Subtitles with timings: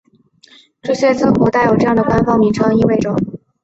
[0.81, 3.51] 这些字符带有这样的官方名称意味着用于表示音标。